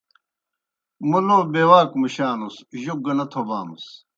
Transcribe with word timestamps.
مو 1.09 1.19
لو 1.27 1.37
بے 1.53 1.61
واک 1.69 1.89
مُشانُس، 2.01 2.55
جوک 2.81 2.99
گہ 3.05 3.13
نہ 3.17 3.25
تھوبامَس۔ 3.31 3.85